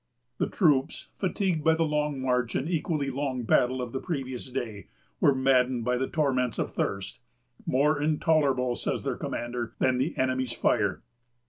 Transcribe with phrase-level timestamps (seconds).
[0.39, 4.87] The troops, fatigued by the long march and equally long battle of the previous day,
[5.19, 7.19] were maddened by the torments of thirst,
[7.67, 11.03] "more intolerable," says their commander, "than the enemy's fire."